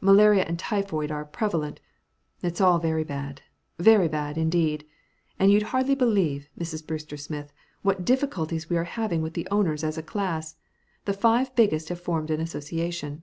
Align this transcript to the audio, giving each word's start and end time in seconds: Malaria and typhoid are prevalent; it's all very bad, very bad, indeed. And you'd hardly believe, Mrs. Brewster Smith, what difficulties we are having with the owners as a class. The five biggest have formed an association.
Malaria 0.00 0.42
and 0.42 0.58
typhoid 0.58 1.12
are 1.12 1.24
prevalent; 1.24 1.78
it's 2.42 2.60
all 2.60 2.80
very 2.80 3.04
bad, 3.04 3.42
very 3.78 4.08
bad, 4.08 4.36
indeed. 4.36 4.84
And 5.38 5.52
you'd 5.52 5.62
hardly 5.70 5.94
believe, 5.94 6.48
Mrs. 6.58 6.84
Brewster 6.84 7.16
Smith, 7.16 7.52
what 7.82 8.04
difficulties 8.04 8.68
we 8.68 8.76
are 8.76 8.82
having 8.98 9.22
with 9.22 9.34
the 9.34 9.46
owners 9.48 9.84
as 9.84 9.96
a 9.96 10.02
class. 10.02 10.56
The 11.04 11.12
five 11.12 11.54
biggest 11.54 11.88
have 11.90 12.00
formed 12.00 12.32
an 12.32 12.40
association. 12.40 13.22